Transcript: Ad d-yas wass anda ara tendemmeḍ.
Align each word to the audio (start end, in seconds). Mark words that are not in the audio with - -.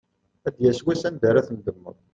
Ad 0.47 0.53
d-yas 0.55 0.79
wass 0.85 1.01
anda 1.07 1.25
ara 1.29 1.47
tendemmeḍ. 1.47 1.97